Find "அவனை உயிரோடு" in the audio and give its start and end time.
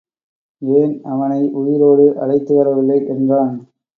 1.03-2.05